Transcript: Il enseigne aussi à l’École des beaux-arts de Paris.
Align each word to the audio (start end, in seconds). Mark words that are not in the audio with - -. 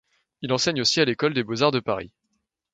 Il 0.41 0.51
enseigne 0.51 0.81
aussi 0.81 0.99
à 0.99 1.05
l’École 1.05 1.35
des 1.35 1.43
beaux-arts 1.43 1.69
de 1.69 1.79
Paris. 1.79 2.11